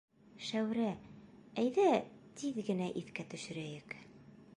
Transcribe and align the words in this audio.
Шәүрә, 0.45 0.85
әйҙә, 1.63 1.85
тиҙ 2.41 2.57
генә 2.71 2.89
иҫкә 3.03 3.27
төшөрәйек... 3.35 3.95